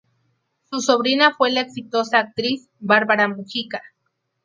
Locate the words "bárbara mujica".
2.79-3.83